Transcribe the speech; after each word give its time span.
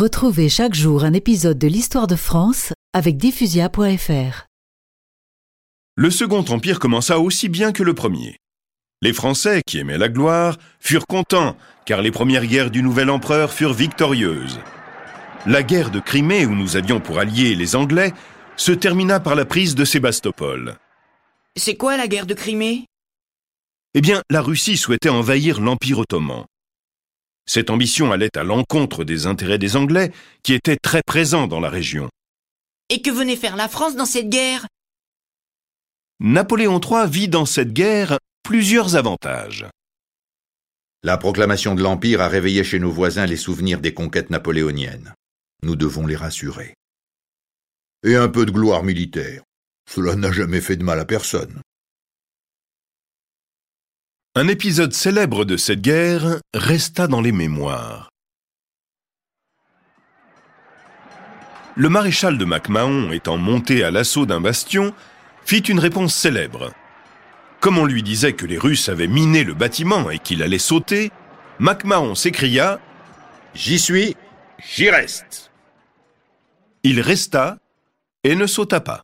Retrouvez 0.00 0.48
chaque 0.48 0.72
jour 0.72 1.04
un 1.04 1.12
épisode 1.12 1.58
de 1.58 1.66
l'histoire 1.66 2.06
de 2.06 2.16
France 2.16 2.72
avec 2.94 3.18
diffusia.fr. 3.18 4.46
Le 5.94 6.10
Second 6.10 6.42
Empire 6.48 6.78
commença 6.78 7.18
aussi 7.18 7.50
bien 7.50 7.70
que 7.72 7.82
le 7.82 7.92
premier. 7.92 8.38
Les 9.02 9.12
Français, 9.12 9.60
qui 9.66 9.76
aimaient 9.76 9.98
la 9.98 10.08
gloire, 10.08 10.56
furent 10.78 11.06
contents, 11.06 11.54
car 11.84 12.00
les 12.00 12.10
premières 12.10 12.46
guerres 12.46 12.70
du 12.70 12.82
nouvel 12.82 13.10
empereur 13.10 13.52
furent 13.52 13.74
victorieuses. 13.74 14.60
La 15.44 15.62
guerre 15.62 15.90
de 15.90 16.00
Crimée, 16.00 16.46
où 16.46 16.54
nous 16.54 16.76
avions 16.76 17.00
pour 17.00 17.18
alliés 17.18 17.54
les 17.54 17.76
Anglais, 17.76 18.14
se 18.56 18.72
termina 18.72 19.20
par 19.20 19.34
la 19.34 19.44
prise 19.44 19.74
de 19.74 19.84
Sébastopol. 19.84 20.78
C'est 21.56 21.76
quoi 21.76 21.98
la 21.98 22.08
guerre 22.08 22.24
de 22.24 22.32
Crimée? 22.32 22.86
Eh 23.92 24.00
bien, 24.00 24.22
la 24.30 24.40
Russie 24.40 24.78
souhaitait 24.78 25.10
envahir 25.10 25.60
l'Empire 25.60 25.98
ottoman. 25.98 26.46
Cette 27.52 27.70
ambition 27.70 28.12
allait 28.12 28.36
à 28.36 28.44
l'encontre 28.44 29.02
des 29.02 29.26
intérêts 29.26 29.58
des 29.58 29.74
Anglais, 29.74 30.12
qui 30.44 30.52
étaient 30.52 30.76
très 30.76 31.02
présents 31.04 31.48
dans 31.48 31.58
la 31.58 31.68
région. 31.68 32.08
Et 32.90 33.02
que 33.02 33.10
venait 33.10 33.34
faire 33.34 33.56
la 33.56 33.66
France 33.66 33.96
dans 33.96 34.04
cette 34.04 34.28
guerre? 34.28 34.68
Napoléon 36.20 36.78
III 36.80 37.10
vit 37.10 37.26
dans 37.26 37.46
cette 37.46 37.72
guerre 37.72 38.20
plusieurs 38.44 38.94
avantages. 38.94 39.66
La 41.02 41.18
proclamation 41.18 41.74
de 41.74 41.82
l'Empire 41.82 42.20
a 42.20 42.28
réveillé 42.28 42.62
chez 42.62 42.78
nos 42.78 42.92
voisins 42.92 43.26
les 43.26 43.36
souvenirs 43.36 43.80
des 43.80 43.94
conquêtes 43.94 44.30
napoléoniennes. 44.30 45.12
Nous 45.64 45.74
devons 45.74 46.06
les 46.06 46.14
rassurer. 46.14 46.76
Et 48.04 48.14
un 48.14 48.28
peu 48.28 48.46
de 48.46 48.52
gloire 48.52 48.84
militaire. 48.84 49.42
Cela 49.90 50.14
n'a 50.14 50.30
jamais 50.30 50.60
fait 50.60 50.76
de 50.76 50.84
mal 50.84 51.00
à 51.00 51.04
personne. 51.04 51.60
Un 54.36 54.46
épisode 54.46 54.92
célèbre 54.92 55.44
de 55.44 55.56
cette 55.56 55.80
guerre 55.80 56.38
resta 56.54 57.08
dans 57.08 57.20
les 57.20 57.32
mémoires. 57.32 58.10
Le 61.74 61.88
maréchal 61.88 62.38
de 62.38 62.44
MacMahon, 62.44 63.10
étant 63.10 63.38
monté 63.38 63.82
à 63.82 63.90
l'assaut 63.90 64.26
d'un 64.26 64.40
bastion, 64.40 64.94
fit 65.44 65.58
une 65.58 65.80
réponse 65.80 66.14
célèbre. 66.14 66.72
Comme 67.58 67.76
on 67.76 67.84
lui 67.84 68.04
disait 68.04 68.34
que 68.34 68.46
les 68.46 68.56
Russes 68.56 68.88
avaient 68.88 69.08
miné 69.08 69.42
le 69.42 69.52
bâtiment 69.52 70.10
et 70.10 70.20
qu'il 70.20 70.44
allait 70.44 70.60
sauter, 70.60 71.10
MacMahon 71.58 72.14
s'écria 72.14 72.78
J'y 73.54 73.80
suis, 73.80 74.16
j'y 74.64 74.90
reste. 74.90 75.50
Il 76.84 77.00
resta 77.00 77.58
et 78.22 78.36
ne 78.36 78.46
sauta 78.46 78.78
pas. 78.78 78.98